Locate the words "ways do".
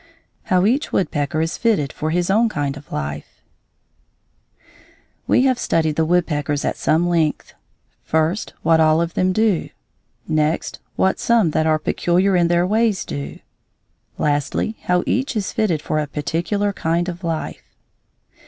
12.65-13.37